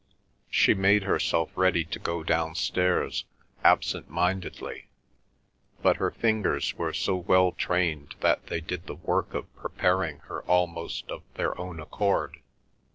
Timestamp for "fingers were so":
6.09-7.17